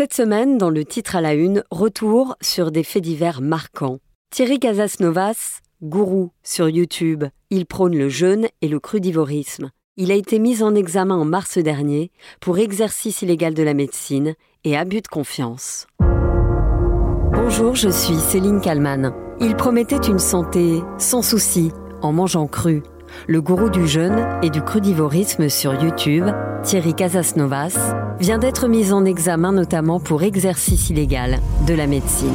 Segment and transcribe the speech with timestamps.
[0.00, 3.98] Cette semaine, dans le titre à la une, retour sur des faits divers marquants.
[4.30, 9.70] Thierry Casasnovas, gourou sur YouTube, il prône le jeûne et le crudivorisme.
[9.98, 14.36] Il a été mis en examen en mars dernier pour exercice illégal de la médecine
[14.64, 15.86] et abus de confiance.
[17.34, 19.12] Bonjour, je suis Céline Kalman.
[19.38, 22.82] Il promettait une santé sans souci en mangeant cru.
[23.26, 26.24] Le gourou du jeûne et du crudivorisme sur YouTube,
[26.62, 32.30] Thierry Casasnovas, vient d'être mis en examen notamment pour exercice illégal de la médecine.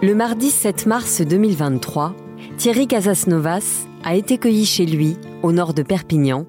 [0.00, 2.14] Le mardi 7 mars 2023,
[2.56, 6.46] Thierry Casasnovas a été cueilli chez lui, au nord de Perpignan,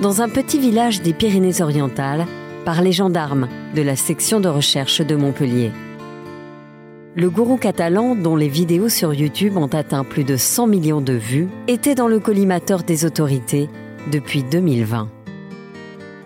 [0.00, 2.26] dans un petit village des Pyrénées-Orientales,
[2.64, 5.72] par les gendarmes de la section de recherche de Montpellier.
[7.16, 11.12] Le gourou catalan, dont les vidéos sur YouTube ont atteint plus de 100 millions de
[11.12, 13.68] vues, était dans le collimateur des autorités
[14.10, 15.08] depuis 2020.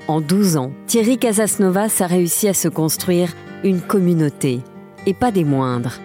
[0.08, 3.33] En 12 ans, Thierry Casasnovas a réussi à se construire
[3.64, 4.61] une communauté,
[5.06, 6.01] et pas des moindres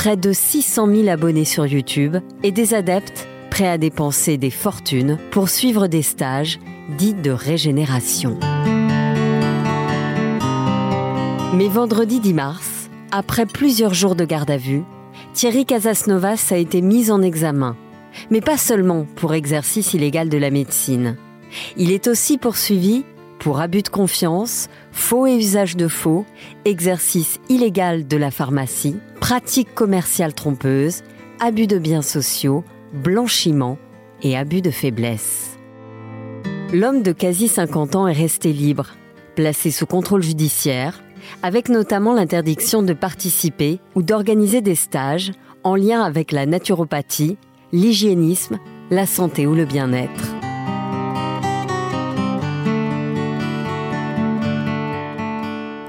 [0.00, 5.18] près de 600 000 abonnés sur YouTube et des adeptes prêts à dépenser des fortunes
[5.30, 6.58] pour suivre des stages
[6.96, 8.38] dits de régénération.
[11.54, 14.82] Mais vendredi 10 mars, après plusieurs jours de garde à vue,
[15.32, 17.76] Thierry Casasnovas a été mis en examen,
[18.30, 21.16] mais pas seulement pour exercice illégal de la médecine.
[21.76, 23.04] Il est aussi poursuivi
[23.38, 26.24] pour abus de confiance, faux et usage de faux,
[26.64, 31.02] exercice illégal de la pharmacie, pratique commerciale trompeuse,
[31.40, 33.78] abus de biens sociaux, blanchiment
[34.22, 35.49] et abus de faiblesse.
[36.72, 38.90] L'homme de quasi 50 ans est resté libre,
[39.34, 41.02] placé sous contrôle judiciaire,
[41.42, 45.32] avec notamment l'interdiction de participer ou d'organiser des stages
[45.64, 47.38] en lien avec la naturopathie,
[47.72, 48.60] l'hygiénisme,
[48.92, 50.34] la santé ou le bien-être.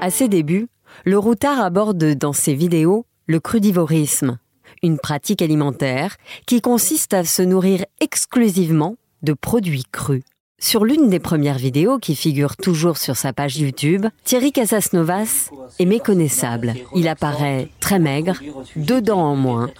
[0.00, 0.66] À ses débuts,
[1.04, 4.38] le routard aborde dans ses vidéos le crudivorisme,
[4.82, 10.24] une pratique alimentaire qui consiste à se nourrir exclusivement de produits crus.
[10.62, 15.50] Sur l'une des premières vidéos qui figure toujours sur sa page YouTube, Thierry Casasnovas
[15.80, 16.74] est méconnaissable.
[16.94, 18.36] Il apparaît très maigre,
[18.76, 19.70] deux dents en moins.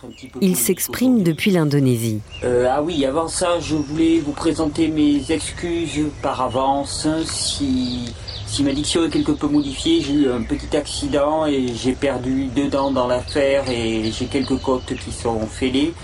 [0.40, 2.18] Il s'exprime depuis l'Indonésie.
[2.42, 8.12] Euh, ah oui, avant ça, je voulais vous présenter mes excuses par avance si
[8.48, 12.48] si ma diction est quelque peu modifiée, j'ai eu un petit accident et j'ai perdu
[12.54, 15.94] deux dents dans l'affaire et j'ai quelques côtes qui sont fêlées.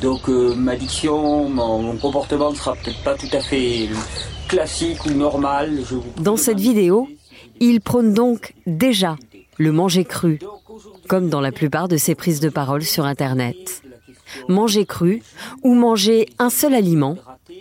[0.00, 3.88] Donc euh, ma diction, mon, comportement ne sera peut-être pas tout à fait
[4.48, 5.80] classique ou normal.
[6.18, 7.08] dans cette vidéo,
[7.60, 9.16] il prône donc déjà
[9.58, 10.38] le manger cru,
[11.08, 13.82] comme dans la plupart de ses prises de parole sur Internet.
[14.48, 15.22] Manger cru
[15.62, 17.16] ou manger un seul aliment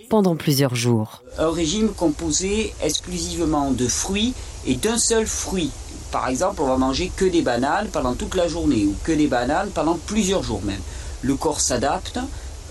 [0.09, 1.23] pendant plusieurs jours.
[1.37, 4.33] Un régime composé exclusivement de fruits
[4.67, 5.71] et d'un seul fruit.
[6.11, 9.27] Par exemple, on va manger que des bananes pendant toute la journée ou que des
[9.27, 10.81] bananes pendant plusieurs jours même.
[11.25, 12.19] Le corps s'adapte,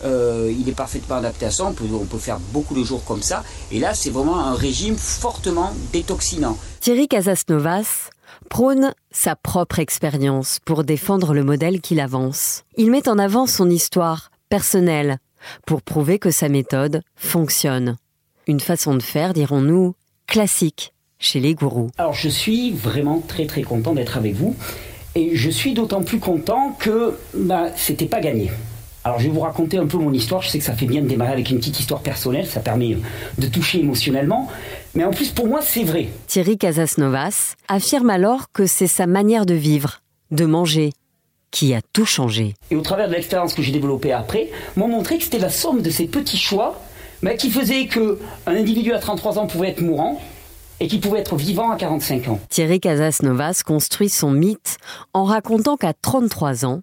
[0.04, 3.04] euh, il est parfaitement adapté à ça, on peut, on peut faire beaucoup de jours
[3.04, 3.42] comme ça.
[3.72, 6.56] Et là, c'est vraiment un régime fortement détoxinant.
[6.80, 8.10] Thierry Casasnovas
[8.50, 12.62] prône sa propre expérience pour défendre le modèle qu'il avance.
[12.76, 15.18] Il met en avant son histoire personnelle,
[15.66, 17.96] pour prouver que sa méthode fonctionne.
[18.46, 19.94] Une façon de faire, dirons-nous,
[20.28, 21.90] classique chez les gourous.
[21.98, 24.54] Alors je suis vraiment très très content d'être avec vous
[25.14, 28.50] et je suis d'autant plus content que bah, c'était pas gagné.
[29.04, 31.02] Alors je vais vous raconter un peu mon histoire, je sais que ça fait bien
[31.02, 32.96] de démarrer avec une petite histoire personnelle, ça permet
[33.36, 34.48] de toucher émotionnellement,
[34.94, 36.08] mais en plus pour moi c'est vrai.
[36.26, 40.92] Thierry Casasnovas affirme alors que c'est sa manière de vivre, de manger,
[41.50, 42.54] qui a tout changé.
[42.70, 45.82] Et au travers de l'expérience que j'ai développée après, m'ont montré que c'était la somme
[45.82, 46.80] de ces petits choix
[47.24, 50.20] mais qui faisaient qu'un individu à 33 ans pouvait être mourant
[50.80, 52.40] et qui pouvait être vivant à 45 ans.
[52.48, 54.78] Thierry Casasnovas construit son mythe
[55.12, 56.82] en racontant qu'à 33 ans,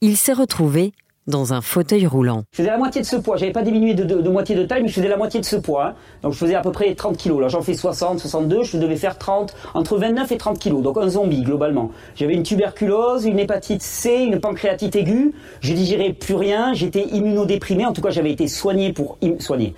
[0.00, 0.92] il s'est retrouvé
[1.26, 2.42] dans un fauteuil roulant.
[2.52, 3.36] Je faisais la moitié de ce poids.
[3.36, 5.86] J'avais pas diminué de, moitié de taille, mais je faisais la moitié de ce poids.
[5.86, 5.94] Hein.
[6.22, 7.40] Donc je faisais à peu près 30 kilos.
[7.40, 8.64] Là, j'en fais 60, 62.
[8.64, 10.82] Je devais faire 30, entre 29 et 30 kilos.
[10.82, 11.90] Donc un zombie, globalement.
[12.16, 15.32] J'avais une tuberculose, une hépatite C, une pancréatite aiguë.
[15.60, 16.74] Je digérais plus rien.
[16.74, 17.86] J'étais immunodéprimé.
[17.86, 19.74] En tout cas, j'avais été soigné pour soigner.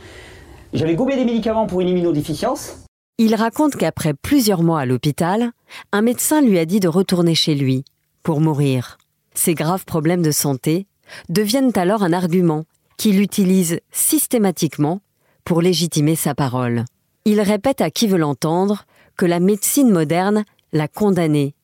[0.72, 2.81] J'avais gobé des médicaments pour une immunodéficience.
[3.18, 5.52] Il raconte qu'après plusieurs mois à l'hôpital,
[5.92, 7.84] un médecin lui a dit de retourner chez lui
[8.22, 8.98] pour mourir.
[9.34, 10.86] Ses graves problèmes de santé
[11.28, 12.64] deviennent alors un argument
[12.96, 15.00] qu'il utilise systématiquement
[15.44, 16.84] pour légitimer sa parole.
[17.24, 18.84] Il répète à qui veut l'entendre
[19.16, 21.54] que la médecine moderne l'a condamné,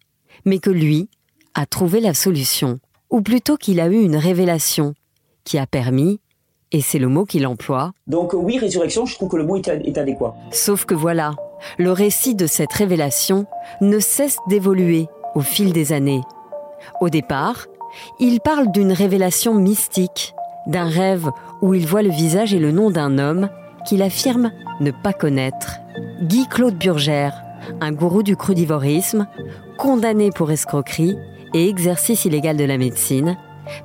[0.45, 1.09] mais que lui
[1.55, 2.79] a trouvé la solution.
[3.11, 4.95] ou plutôt qu'il a eu une révélation
[5.45, 6.21] qui a permis,
[6.73, 7.93] et c'est le mot qu'il emploie.
[8.07, 10.35] Donc oui, résurrection, je trouve que le mot est, est adéquat.
[10.51, 11.33] Sauf que voilà,
[11.79, 13.47] le récit de cette révélation
[13.81, 16.23] ne cesse d'évoluer au fil des années.
[17.01, 17.67] Au départ,
[18.21, 20.35] il parle d'une révélation mystique,
[20.67, 21.29] d'un rêve
[21.63, 23.49] où il voit le visage et le nom d'un homme
[23.87, 24.51] qu'il affirme
[24.81, 25.77] ne pas connaître.
[26.23, 27.43] Guy Claude Burgère,
[27.81, 29.27] un gourou du crudivorisme,
[29.79, 31.17] condamné pour escroquerie
[31.55, 33.37] et exercice illégal de la médecine,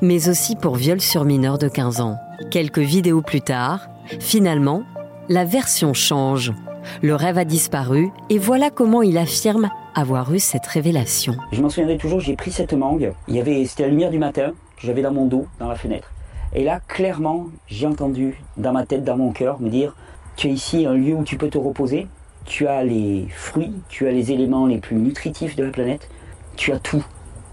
[0.02, 2.18] mais aussi pour viol sur mineur de 15 ans.
[2.50, 3.88] Quelques vidéos plus tard,
[4.20, 4.84] finalement,
[5.30, 6.54] la version change.
[7.02, 11.36] Le rêve a disparu et voilà comment il affirme avoir eu cette révélation.
[11.52, 14.20] Je m'en souviendrai toujours, j'ai pris cette mangue, il y avait, c'était la lumière du
[14.20, 16.12] matin que j'avais dans mon dos, dans la fenêtre.
[16.54, 19.96] Et là, clairement, j'ai entendu dans ma tête, dans mon cœur, me dire,
[20.36, 22.08] tu es ici un lieu où tu peux te reposer,
[22.46, 26.10] tu as les fruits, tu as les éléments les plus nutritifs de la planète,
[26.56, 27.04] tu as tout,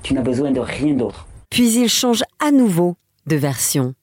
[0.02, 1.26] tu n'as besoin de rien d'autre.
[1.50, 2.96] Puis il change à nouveau
[3.26, 3.94] de version.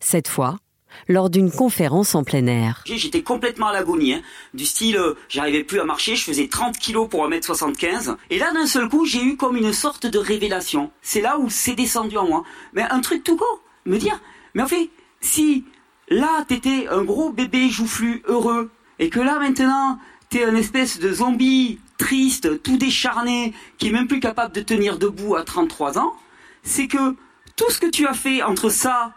[0.00, 0.58] Cette fois,
[1.06, 2.82] lors d'une conférence en plein air.
[2.86, 4.22] J'étais complètement à l'agonie, hein.
[4.54, 8.52] du style, euh, j'arrivais plus à marcher, je faisais 30 kilos pour 1m75, et là
[8.52, 10.90] d'un seul coup j'ai eu comme une sorte de révélation.
[11.02, 12.44] C'est là où c'est descendu en moi.
[12.72, 14.20] Mais un truc tout court, me dire,
[14.54, 14.90] mais en fait,
[15.20, 15.64] si
[16.08, 19.98] là t'étais un gros bébé joufflu heureux, et que là maintenant
[20.30, 24.98] t'es un espèce de zombie triste, tout décharné, qui est même plus capable de tenir
[24.98, 26.14] debout à 33 ans,
[26.62, 27.16] c'est que
[27.56, 29.14] tout ce que tu as fait entre ça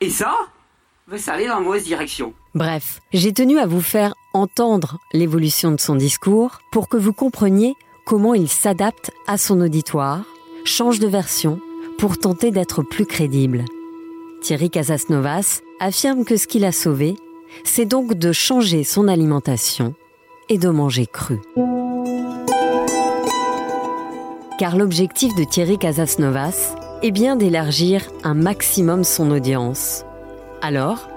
[0.00, 0.34] et ça,
[1.08, 2.32] ben, ça allait dans la mauvaise direction.
[2.54, 7.74] Bref, j'ai tenu à vous faire entendre l'évolution de son discours pour que vous compreniez
[8.06, 10.24] comment il s'adapte à son auditoire,
[10.64, 11.60] change de version
[11.98, 13.64] pour tenter d'être plus crédible.
[14.40, 17.16] Thierry Casasnovas affirme que ce qu'il a sauvé,
[17.64, 19.94] c'est donc de changer son alimentation
[20.48, 21.40] et de manger cru.
[24.58, 30.04] Car l'objectif de Thierry Casasnovas est bien d'élargir un maximum son audience.
[30.60, 31.08] Alors,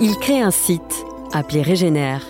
[0.00, 2.22] il crée un site appelé Régénère,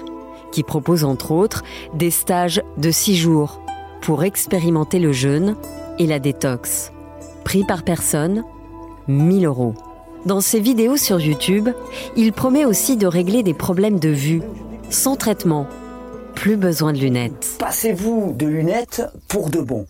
[0.50, 1.62] qui propose entre autres
[1.94, 3.60] des stages de 6 jours
[4.00, 5.56] pour expérimenter le jeûne
[5.98, 6.92] et la détox.
[7.44, 8.44] Prix par personne,
[9.08, 9.74] 1000 euros.
[10.24, 11.68] Dans ses vidéos sur YouTube,
[12.16, 14.42] il promet aussi de régler des problèmes de vue,
[14.88, 15.66] sans traitement.
[16.34, 17.56] Plus besoin de lunettes.
[17.58, 19.86] Passez-vous de lunettes pour de bon.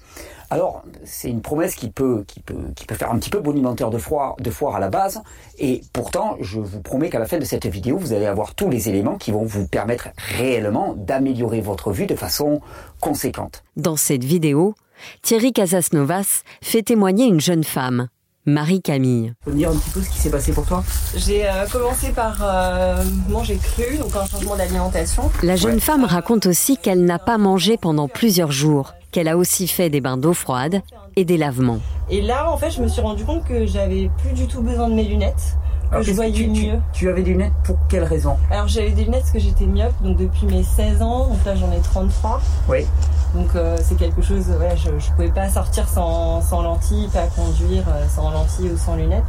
[0.52, 3.88] Alors, c'est une promesse qui peut, qui, peut, qui peut faire un petit peu bonimenteur
[3.88, 5.22] de foire, de foire à la base.
[5.58, 8.68] Et pourtant, je vous promets qu'à la fin de cette vidéo, vous allez avoir tous
[8.68, 12.60] les éléments qui vont vous permettre réellement d'améliorer votre vue de façon
[13.00, 13.64] conséquente.
[13.76, 14.74] Dans cette vidéo,
[15.22, 18.08] Thierry Casasnovas fait témoigner une jeune femme,
[18.44, 19.32] Marie-Camille.
[19.46, 20.84] Peux me dire un petit peu ce qui s'est passé pour toi
[21.16, 25.30] J'ai euh, commencé par euh, manger cru, donc un changement d'alimentation.
[25.42, 29.68] La jeune femme raconte aussi qu'elle n'a pas mangé pendant plusieurs jours qu'elle a aussi
[29.68, 30.82] fait des bains d'eau froide
[31.16, 31.78] et des lavements.
[32.10, 34.88] Et là, en fait, je me suis rendu compte que j'avais plus du tout besoin
[34.88, 35.56] de mes lunettes.
[35.90, 36.78] Alors, je voyais tu, mieux.
[36.94, 38.36] Tu, tu, avais des lunettes pour quelle raison?
[38.50, 41.54] Alors j'avais des lunettes parce que j'étais myope, donc depuis mes 16 ans, donc là
[41.54, 42.40] j'en ai 33.
[42.70, 42.86] Oui.
[43.34, 47.26] Donc euh, c'est quelque chose, ouais, je, je pouvais pas sortir sans, sans lentilles, pas
[47.26, 49.22] conduire euh, sans lentilles ou sans lunettes.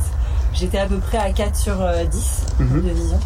[0.53, 2.81] J'étais à peu près à 4 sur euh, 10 Mhm.
[2.81, 3.19] de vision.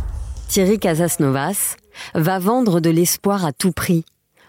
[0.48, 1.76] Thierry Casasnovas
[2.16, 4.04] va vendre de l'espoir à tout prix,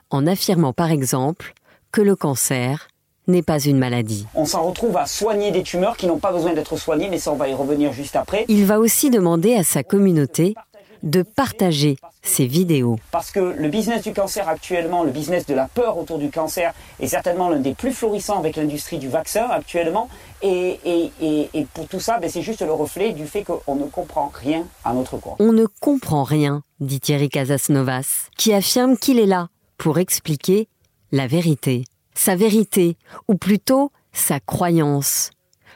[0.09, 1.53] en affirmant par exemple
[1.93, 2.89] que le cancer
[3.27, 4.27] n'est pas une maladie.
[4.35, 7.33] On s'en retrouve à soigner des tumeurs qui n'ont pas besoin d'être soignées, mais ça
[7.33, 8.45] on va y revenir juste après.
[8.49, 10.55] Il va aussi demander à sa communauté
[11.03, 12.99] de partager ses vidéos.
[13.13, 16.75] Parce que le business du cancer actuellement, le business de la peur autour du cancer,
[16.99, 20.09] est certainement l'un des plus florissants avec l'industrie du vaccin actuellement.
[20.43, 23.77] Et, et, et, et pour tout ça, ben, c'est juste le reflet du fait qu'on
[23.77, 25.37] ne comprend rien à notre corps.
[25.39, 30.69] On ne comprend rien, dit Thierry Casasnovas, qui affirme qu'il est là pour expliquer
[31.13, 31.85] la vérité.
[32.15, 32.97] Sa vérité,
[33.29, 35.31] ou plutôt sa croyance.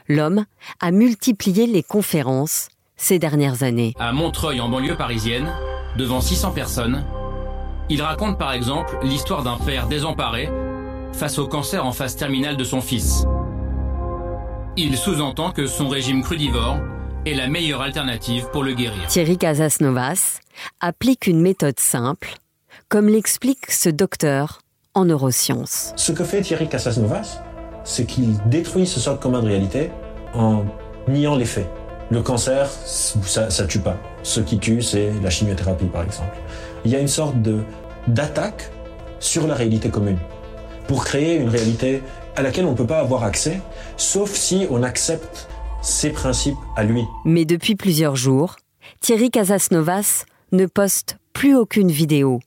[0.07, 0.45] L'homme
[0.81, 3.93] a multiplié les conférences ces dernières années.
[3.99, 5.51] À Montreuil, en banlieue parisienne,
[5.97, 7.05] devant 600 personnes,
[7.89, 10.49] il raconte par exemple l'histoire d'un père désemparé
[11.13, 13.25] face au cancer en phase terminale de son fils.
[14.75, 16.77] Il sous-entend que son régime crudivore
[17.25, 19.07] est la meilleure alternative pour le guérir.
[19.07, 20.39] Thierry Casasnovas
[20.79, 22.33] applique une méthode simple,
[22.89, 24.62] comme l'explique ce docteur
[24.95, 25.93] en neurosciences.
[25.95, 27.41] Ce que fait Thierry Casasnovas,
[27.83, 29.91] c'est qu'il détruit ce socle commun de réalité
[30.33, 30.63] en
[31.07, 31.69] niant les faits.
[32.11, 33.97] Le cancer, ça, ça tue pas.
[34.23, 36.37] Ce qui tue, c'est la chimiothérapie, par exemple.
[36.85, 37.61] Il y a une sorte de
[38.07, 38.69] d'attaque
[39.19, 40.17] sur la réalité commune
[40.87, 42.03] pour créer une réalité
[42.35, 43.61] à laquelle on ne peut pas avoir accès,
[43.95, 45.47] sauf si on accepte
[45.81, 47.03] ses principes à lui.
[47.25, 48.57] Mais depuis plusieurs jours,
[48.99, 52.39] Thierry Casasnovas ne poste plus aucune vidéo.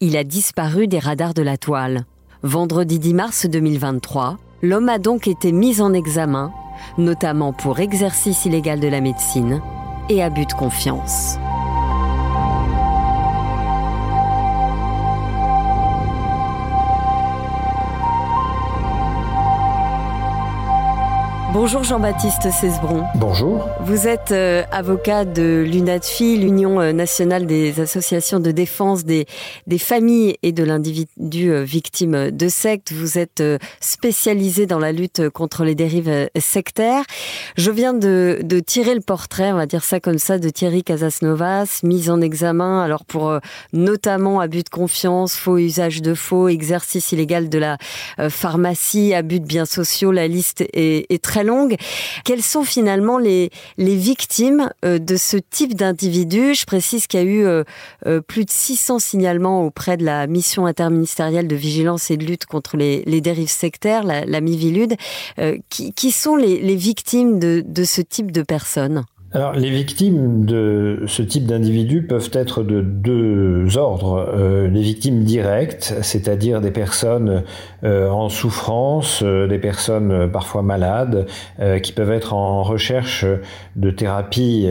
[0.00, 2.04] Il a disparu des radars de la toile.
[2.42, 6.52] Vendredi 10 mars 2023, l'homme a donc été mis en examen
[6.98, 9.60] notamment pour exercice illégal de la médecine
[10.08, 11.36] et abus de confiance.
[21.52, 23.04] Bonjour Jean-Baptiste Cesbron.
[23.16, 23.68] Bonjour.
[23.82, 29.26] Vous êtes euh, avocat de l'UNADFI, l'Union euh, nationale des associations de défense des,
[29.66, 32.94] des familles et de l'individu euh, victime de sectes.
[32.94, 33.42] Vous êtes
[33.80, 37.04] spécialisé dans la lutte contre les dérives sectaires.
[37.58, 40.82] Je viens de, de, tirer le portrait, on va dire ça comme ça, de Thierry
[40.82, 43.38] Casasnovas, mise en examen alors pour
[43.74, 47.76] notamment abus de confiance, faux usage de faux, exercice illégal de la
[48.30, 50.12] pharmacie, abus de biens sociaux.
[50.12, 51.76] La liste est, est très longue.
[52.24, 57.22] Quelles sont finalement les, les victimes euh, de ce type d'individus Je précise qu'il y
[57.22, 57.64] a eu euh,
[58.06, 62.46] euh, plus de 600 signalements auprès de la mission interministérielle de vigilance et de lutte
[62.46, 64.40] contre les, les dérives sectaires, la, la.
[65.70, 69.04] Qui, qui, sont les, les victimes de, de ce type de personnes?
[69.34, 74.28] Alors, les victimes de ce type d'individus peuvent être de deux ordres.
[74.34, 77.42] Euh, les victimes directes, c'est-à-dire des personnes
[77.82, 81.26] euh, en souffrance, euh, des personnes parfois malades,
[81.82, 83.24] qui peuvent être en recherche
[83.76, 84.68] de thérapie,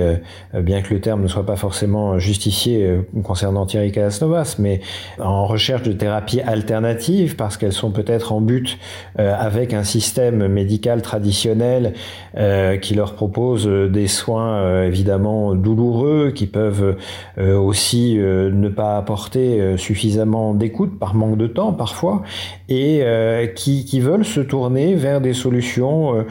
[0.53, 4.81] bien que le terme ne soit pas forcément justifié concernant Thierry Calasnovas, mais
[5.19, 8.77] en recherche de thérapie alternative, parce qu'elles sont peut-être en but
[9.17, 11.93] avec un système médical traditionnel
[12.81, 16.97] qui leur propose des soins euh, évidemment douloureux, qui peuvent
[17.37, 22.23] euh, aussi euh, ne pas apporter suffisamment d'écoute par manque de temps parfois,
[22.69, 23.03] et
[23.55, 26.25] qui, qui, veulent se tourner vers des solutions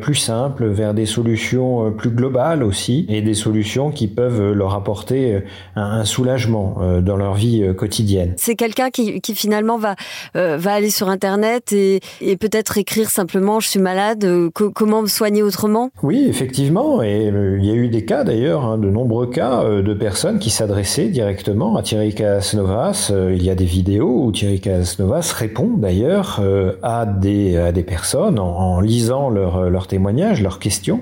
[0.00, 5.42] plus simples, vers des solutions plus globales aussi, et des solutions qui peuvent leur apporter
[5.76, 8.32] un, soulagement dans leur vie quotidienne.
[8.36, 9.94] C'est quelqu'un qui, qui, finalement va,
[10.34, 15.42] va aller sur Internet et, et peut-être écrire simplement je suis malade, comment me soigner
[15.42, 15.90] autrement?
[16.02, 19.82] Oui, effectivement, et il y a eu des cas d'ailleurs, hein, de nombreux cas euh,
[19.82, 23.10] de personnes qui s'adressaient directement à Thierry Casnovas.
[23.10, 28.38] Euh, il y a des vidéos où Thierry Casnovas répond d'ailleurs euh, à, des, personnes
[28.38, 31.00] en, lisant leurs leur témoignages, leurs questions.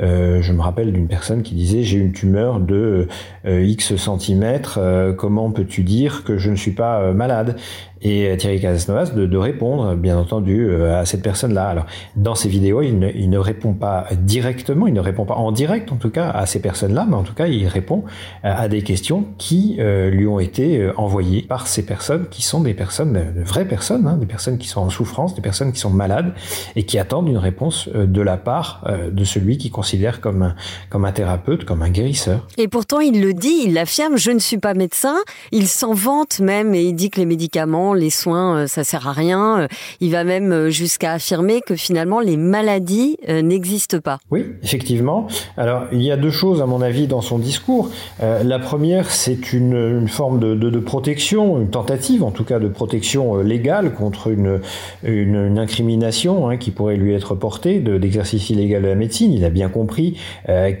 [0.00, 3.08] Je me rappelle d'une personne qui disait j'ai une tumeur de
[3.46, 4.80] X centimètres,
[5.16, 7.56] comment peux-tu dire que je ne suis pas malade?
[8.02, 11.68] Et Thierry Casasnovas de, répondre, bien entendu, euh, à cette personne-là.
[11.68, 15.92] Alors, dans ces vidéos, il ne, répond pas directement, il ne répond pas en direct,
[15.92, 18.04] en tout cas, à ces personnes-là, mais en tout cas, il répond
[18.42, 22.62] à des questions qui euh, lui ont été euh, envoyées par ces personnes qui sont
[22.62, 25.80] des personnes, de vraies personnes, hein, des personnes qui sont en souffrance, des personnes qui
[25.80, 26.32] sont malades
[26.76, 29.89] et qui attendent une réponse de la part de celui qui considère
[30.20, 30.54] comme un,
[30.88, 32.46] comme un thérapeute, comme un guérisseur.
[32.58, 35.16] Et pourtant, il le dit, il l'affirme, je ne suis pas médecin,
[35.52, 39.08] il s'en vante même et il dit que les médicaments les soins, euh, ça sert
[39.08, 39.60] à rien.
[39.60, 39.68] Euh,
[40.00, 44.18] il va même euh, jusqu'à affirmer que finalement les maladies n'existent pas.
[44.30, 45.26] Oui, effectivement.
[45.56, 47.90] Alors il y a deux choses à mon avis dans son discours.
[48.20, 53.94] la première, c'est une, forme de, protection, une tentative en tout cas de protection légale
[53.94, 54.60] contre une,
[55.02, 59.32] une, incrimination hein, qui pourrait lui être portée d'exercice illégal de la médecine.
[59.32, 59.79] Il a bien compris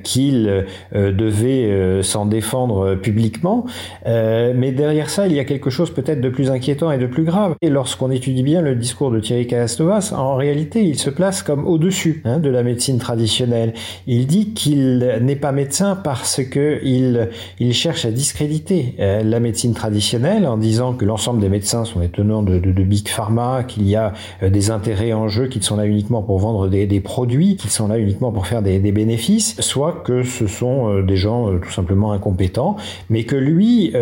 [0.02, 3.64] qu'il devait s'en défendre publiquement,
[4.06, 7.24] mais derrière ça, il y a quelque chose peut-être de plus inquiétant et de plus
[7.24, 7.54] grave.
[7.62, 11.66] Et lorsqu'on étudie bien le discours de Thierry Castovas, en réalité, il se place comme
[11.66, 13.74] au-dessus hein, de la médecine traditionnelle.
[14.06, 17.28] Il dit qu'il n'est pas médecin parce que il,
[17.58, 22.00] il cherche à discréditer euh, la médecine traditionnelle en disant que l'ensemble des médecins sont
[22.00, 25.76] des tenants de, big pharma, qu'il y a euh, des intérêts en jeu, qu'ils sont
[25.76, 29.60] là uniquement pour vendre des produits, qu'ils sont là uniquement pour faire des, des, bénéfices,
[29.60, 32.76] soit que ce sont euh, des gens tout simplement incompétents,
[33.08, 33.94] mais que lui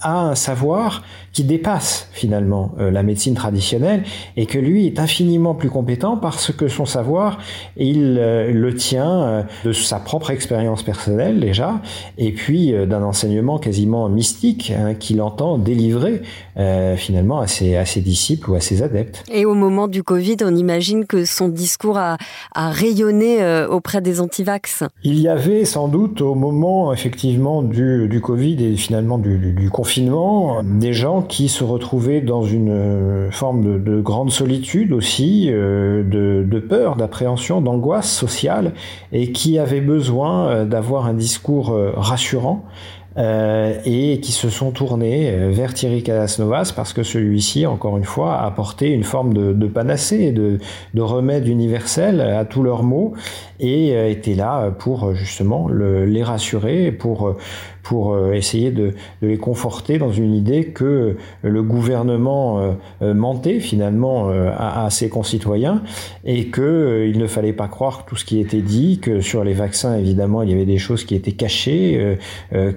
[0.00, 1.02] a un savoir
[1.34, 4.04] qui dépasse finalement euh, la médecine traditionnelle
[4.36, 7.38] et que lui est infiniment plus compétent parce que son savoir,
[7.76, 11.80] il euh, le tient euh, de sa propre expérience personnelle déjà
[12.18, 16.22] et puis d'un enseignement quasiment mystique hein, qu'il entend délivrer
[16.96, 19.24] finalement à ses, disciples ou à ses adeptes.
[19.32, 22.16] Et au moment du Covid, on imagine que son discours a,
[22.54, 24.84] a rayonné auprès antivax.
[25.02, 30.92] Il y avait sans doute au moment effectivement du, Covid et finalement du, confinement des
[30.92, 36.96] gens qui se retrouvaient dans une euh, forme de, grande solitude aussi, euh, de, peur,
[36.96, 38.72] d'appréhension, d'angoisse sociale,
[39.12, 42.64] et qui avait besoin euh, d'avoir un discours rassurant
[43.16, 48.46] et qui se sont tournés vers Thierry Casasnovas parce que celui-ci, encore une fois, a
[48.46, 50.58] apporté une forme de, panacée, de,
[50.94, 53.14] de remède universel à tous leurs maux
[53.60, 57.36] et était là pour justement le, les rassurer, pour
[57.84, 62.72] pour euh, essayer de, de, les conforter dans une idée que le gouvernement euh,
[63.02, 65.82] euh, mentait finalement à, à, ses concitoyens
[66.24, 69.52] et que il ne fallait pas croire tout ce qui était dit, que sur les
[69.52, 72.16] vaccins évidemment il y avait des choses qui étaient cachées,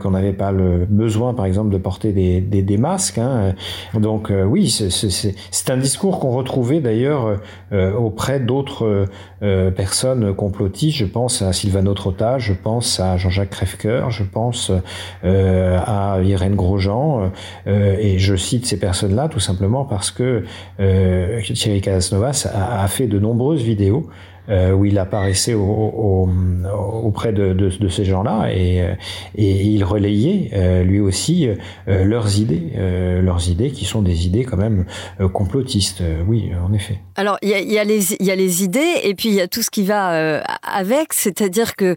[0.01, 3.17] qu'on n'avait pas le besoin par exemple de porter des, des, des masques.
[3.17, 3.53] Hein.
[3.93, 7.39] Donc oui, c'est un discours qu'on retrouvait d'ailleurs
[7.71, 9.05] auprès d'autres
[9.75, 10.97] personnes complotistes.
[10.97, 14.71] Je pense à Sylvano Trotta, je pense à Jean-Jacques Crèvecoeur, je pense
[15.23, 17.31] euh, à Irène Grosjean.
[17.67, 20.43] Euh, et je cite ces personnes-là tout simplement parce que
[20.79, 24.07] euh, Thierry Casasnovas a, a fait de nombreuses vidéos
[24.49, 26.29] euh, où il apparaissait au, au,
[27.03, 28.77] auprès de, ces gens-là et,
[29.35, 32.71] et, il relayait euh, lui aussi euh, leurs idées,
[33.21, 34.85] leurs idées qui sont des idées quand même
[35.33, 36.01] complotistes.
[36.27, 36.99] oui, en effet.
[37.15, 40.41] Alors il y a, les idées et puis il y a tout ce qui va
[40.63, 41.95] avec, c'est-à-dire que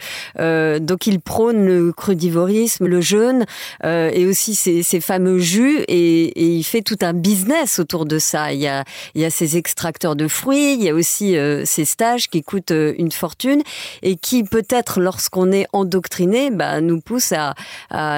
[0.79, 3.45] donc il prône le crudivorisme, le jeûne
[3.85, 8.53] et aussi ces, fameux jus et, il fait tout un business autour de ça.
[8.53, 12.29] Il y a, y a ces extracteurs de fruits, il y a aussi ces stages
[12.29, 13.63] qui coûte euh, une fortune
[14.03, 17.55] et qui peut-être lorsqu'on est endoctriné bah, nous pousse à,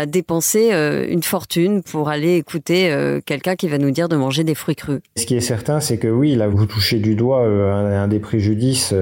[0.07, 4.45] dépenser euh, une fortune pour aller écouter euh, quelqu'un qui va nous dire de manger
[4.45, 5.01] des fruits crus.
[5.17, 8.95] Ce qui est certain, c'est que oui, là vous touchez du doigt un, des préjudices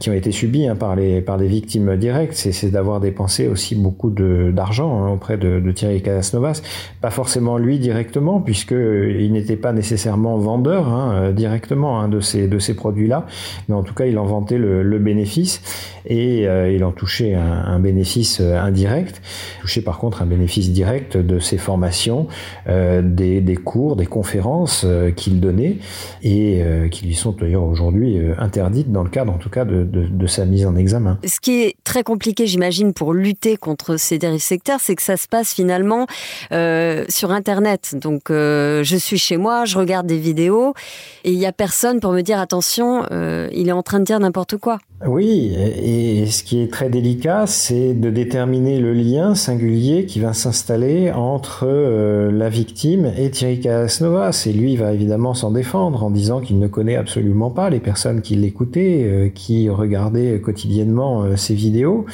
[0.00, 3.74] qui ont été subis hein, par, les, par des victimes directes, c'est d'avoir dépensé aussi
[3.74, 6.62] beaucoup d'argent hein, auprès de, de Thierry Casasnovas.
[7.00, 12.74] Pas forcément lui directement, puisqu'il n'était pas nécessairement vendeur hein, directement de ces, de ces
[12.74, 13.26] produits-là,
[13.68, 15.60] mais en tout cas il en vendait le, bénéfice
[16.06, 19.20] et euh, il en touchait un, bénéfice euh, indirect,
[19.60, 22.28] touchait par contre un bénéfice direct de ses formations,
[22.68, 24.86] euh, des, des, cours, des conférences
[25.16, 25.78] qu'il donnait
[26.22, 30.06] et qui lui sont d'ailleurs aujourd'hui interdites dans le cadre en tout cas de, de,
[30.06, 31.18] de, sa mise en examen.
[31.26, 35.16] Ce qui est très compliqué j'imagine pour lutter contre ces dérives sectaires, c'est que ça
[35.16, 36.06] se passe finalement
[37.08, 37.96] sur Internet.
[38.00, 40.74] Donc je suis chez moi, je regarde des vidéos
[41.24, 43.04] et il n'y a personne pour me dire attention,
[43.52, 44.78] il est en train de dire n'importe quoi.
[45.04, 50.32] Oui, et ce qui est très délicat, c'est de déterminer le lien singulier qui va
[50.32, 54.44] s'installer entre euh, la victime et Thierry Casnovas.
[54.46, 58.22] Et lui va évidemment s'en défendre en disant qu'il ne connaît absolument pas les personnes
[58.22, 62.06] qui l'écoutaient, euh, qui regardaient quotidiennement euh, ses vidéos,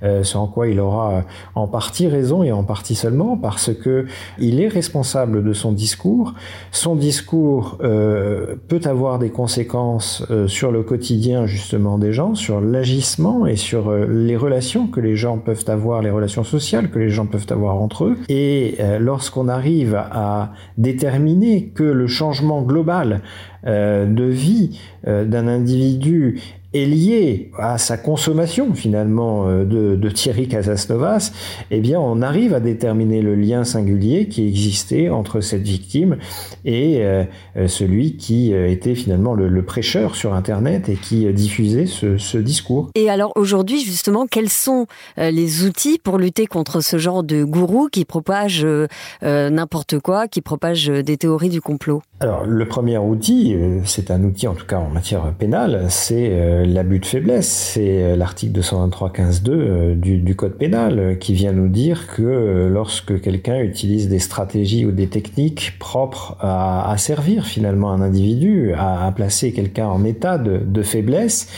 [0.00, 4.06] ce en quoi il aura en partie raison et en partie seulement parce que
[4.38, 6.32] il est responsable de son discours.
[6.72, 13.56] Son discours peut avoir des conséquences sur le quotidien justement des gens, sur l'agissement et
[13.56, 17.26] sur euh, les relations que les gens peuvent avoir, les relations sociales que les gens
[17.26, 18.16] peuvent avoir entre eux.
[18.28, 23.22] Et euh, lorsqu'on arrive à déterminer que le changement global
[23.66, 26.40] euh, de vie d'un individu
[26.72, 31.32] est lié à sa consommation finalement euh, de, de Thierry Casasnovas,
[31.70, 36.16] eh bien on arrive à déterminer le lien singulier qui existait entre cette victime
[36.64, 37.24] et euh,
[37.66, 42.90] celui qui était finalement le, le, prêcheur sur Internet et qui diffusait ce, ce discours.
[42.94, 47.88] Et alors aujourd'hui justement, quels sont les outils pour lutter contre ce genre de gourou
[47.90, 48.86] qui propage euh,
[49.22, 52.02] n'importe quoi, qui propage des théories du complot?
[52.20, 56.98] Alors le premier outil, c'est un outil en tout cas en matière pénale, c'est l'abus
[56.98, 61.68] de faiblesse, c'est euh, l'article 223.15.2 euh, du, du code pénal euh, qui vient nous
[61.68, 68.00] dire que lorsque quelqu'un utilise des stratégies ou des techniques propres à, servir finalement un
[68.00, 71.48] individu, à, placer quelqu'un en état de faiblesse,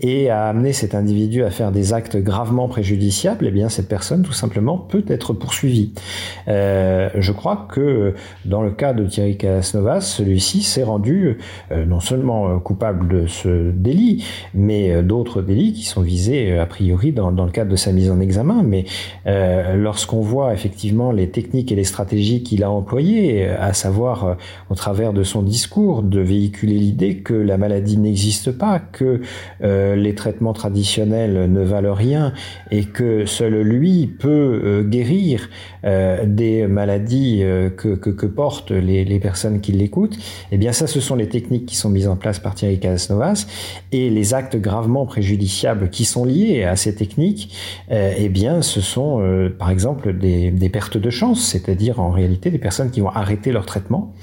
[0.00, 4.22] et à amener cet individu à faire des actes gravement préjudiciables, eh bien cette personne
[4.22, 5.92] tout simplement peut être poursuivie.
[6.48, 11.38] Euh, je crois que dans le cas de Thierry Casnovas, celui-ci s'est rendu
[11.72, 16.58] euh, non seulement euh, coupable de ce délit, mais euh, d'autres délits qui sont visés
[16.58, 18.62] a priori dans, dans, le cadre de sa mise en examen.
[18.62, 18.84] Mais
[19.26, 24.36] euh, lorsqu'on voit effectivement les techniques et les stratégies qu'il a employées, à savoir
[24.70, 29.20] au travers de son discours de véhiculer l'idée que la maladie n'existe pas, que
[29.62, 32.32] euh, les traitements traditionnels ne valent rien
[32.70, 35.48] et que seul lui peut euh, guérir
[35.84, 40.16] euh, des maladies euh, que, portent les, les personnes qui l'écoutent,
[40.50, 43.46] eh bien ça, ce sont les techniques qui sont mises en place par Thierry Casnovas
[43.92, 47.54] et les actes gravement préjudiciables qui sont liés à ces techniques,
[47.90, 52.58] eh bien ce sont par exemple des, des pertes de chance, c'est-à-dire en réalité des
[52.58, 54.14] personnes qui vont arrêter leur traitement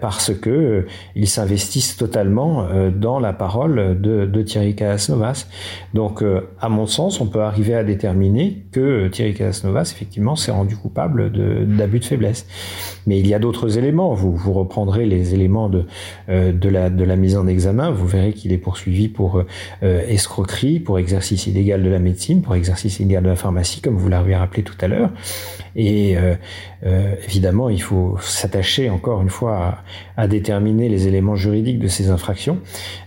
[0.00, 5.46] parce que ils s'investissent totalement dans la parole de, de Thierry Casnovas.
[5.94, 6.22] Donc,
[6.60, 11.30] à mon sens, on peut arriver à déterminer que Thierry Casnovas, effectivement, s'est rendu coupable
[11.76, 12.46] d'abus de, faiblesse.
[13.06, 14.14] Mais il y a d'autres éléments.
[14.14, 15.84] Vous, vous reprendrez les éléments de,
[16.28, 17.90] de, la, de la mise en examen.
[17.90, 19.44] Vous verrez qu'il est poursuivi pour
[19.82, 24.08] escroquerie, pour exercice illégal de la médecine, pour exercice illégal de la pharmacie, comme vous
[24.08, 25.10] l'avez rappelé tout à l'heure.
[25.76, 26.34] Et euh,
[26.84, 29.78] euh, évidemment, il faut s'attacher encore une fois
[30.16, 32.58] à, déterminer les éléments juridiques de ces infractions.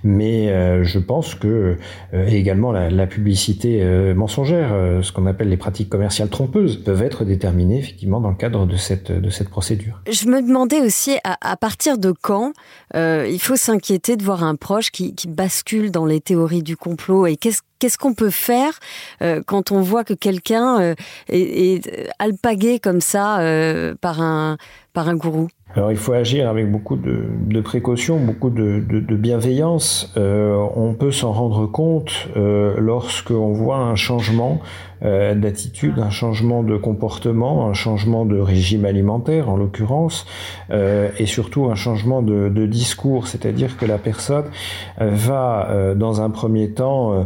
[0.03, 1.77] Mais euh, je pense que
[2.13, 3.83] également la, publicité
[4.15, 8.65] mensongère, ce qu'on appelle les pratiques commerciales trompeuses, peuvent être déterminées effectivement dans le cadre
[8.65, 10.01] de cette, de cette procédure.
[10.11, 12.53] Je me demandais aussi à, partir de quand
[12.93, 17.35] il faut s'inquiéter de voir un proche qui, bascule dans les théories du complot et
[17.35, 18.79] qu'est-ce qu'on peut faire
[19.45, 20.95] quand on voit que quelqu'un euh,
[21.29, 22.11] est, est,
[22.81, 24.57] comme ça euh, par, un,
[24.93, 28.79] par un gourou alors il faut agir avec beaucoup de, de précaution, beaucoup de,
[29.15, 30.13] bienveillance.
[30.15, 34.61] Euh, on peut s'en rendre compte euh, lorsqu'on voit un changement
[35.01, 40.25] d'attitude, un changement de comportement, un changement de régime alimentaire en l'occurrence,
[40.71, 44.45] euh, et surtout un changement de, de discours, c'est-à-dire que la personne
[45.01, 47.25] euh, va dans un premier temps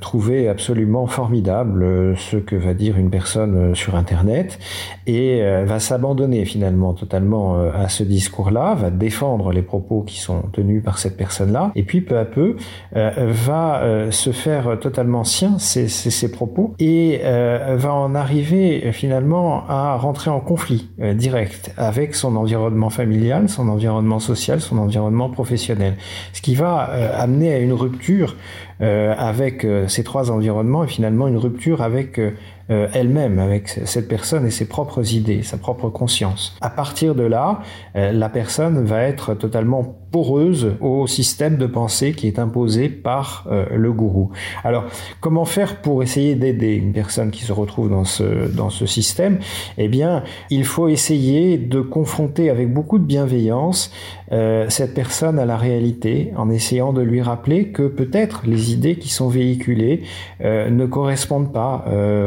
[0.00, 4.58] trouver absolument formidable ce que va dire une personne sur Internet
[5.06, 10.82] et va s'abandonner finalement totalement à ce discours-là, va défendre les propos qui sont tenus
[10.82, 12.56] par cette personne-là, et puis peu à peu
[12.94, 15.58] va se faire totalement sien
[16.28, 22.14] propos et euh, va en arriver euh, finalement à rentrer en conflit euh, direct avec
[22.14, 25.94] son environnement familial, son environnement social, son environnement professionnel.
[26.32, 28.36] Ce qui va amener à une rupture
[28.80, 32.20] avec ces trois environnements et finalement une rupture avec
[32.68, 36.56] euh, elle-même, avec cette personne et ses propres idées, sa propre conscience.
[36.60, 37.60] À partir de là,
[37.94, 43.46] euh, la personne va être totalement poreuse au système de pensée qui est imposé par
[43.52, 44.32] euh, le gourou.
[44.64, 44.86] Alors,
[45.20, 49.38] comment faire pour essayer d'aider une personne qui se retrouve dans ce, dans ce système?
[49.78, 53.92] Eh bien, il faut essayer de confronter avec beaucoup de bienveillance
[54.68, 59.08] cette personne à la réalité en essayant de lui rappeler que peut-être les idées qui
[59.08, 60.02] sont véhiculées
[60.40, 61.84] ne correspondent pas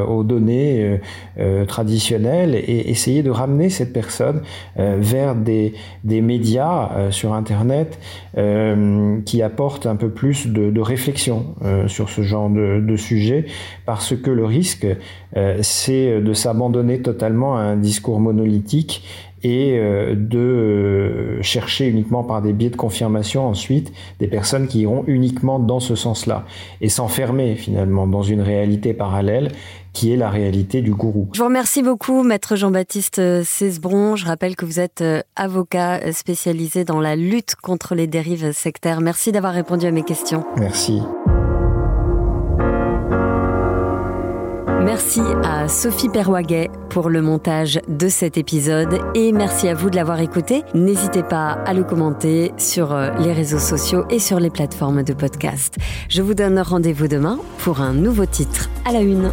[0.08, 0.98] aux données euh,
[1.39, 4.42] euh, traditionnelles et essayer de ramener cette personne
[4.78, 5.74] euh, vers des,
[6.06, 7.98] médias sur Internet
[9.26, 11.56] qui apportent un peu plus de, réflexion
[11.88, 13.46] sur ce genre de, sujet
[13.86, 14.86] parce que le risque,
[15.62, 19.04] c'est de s'abandonner totalement à un discours monolithique
[19.43, 24.82] et euh, de euh, chercher uniquement par des biais de confirmation ensuite des personnes qui
[24.82, 26.45] iront uniquement dans ce sens-là
[26.82, 29.52] et s'enfermer finalement dans une réalité parallèle
[29.93, 31.28] qui est la réalité du gourou.
[31.34, 34.15] Je vous remercie beaucoup, maître Jean-Baptiste Cesbron.
[34.15, 39.02] Je rappelle que vous êtes euh, avocat spécialisé dans la lutte contre les dérives sectaires.
[39.02, 40.45] Merci d'avoir répondu à mes questions.
[40.58, 41.02] Merci.
[44.89, 49.95] Merci à Sophie Perwaguet pour le montage de cet épisode et merci à vous de
[49.95, 50.63] l'avoir écouté.
[50.73, 55.13] N'hésitez pas à le commenter sur euh, les réseaux sociaux et sur les plateformes de
[55.13, 55.75] podcast.
[56.10, 59.32] Je vous donne rendez-vous demain pour un nouveau titre à la une.